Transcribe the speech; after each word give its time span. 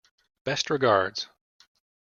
Best 0.45 0.71
regards. 0.71 1.29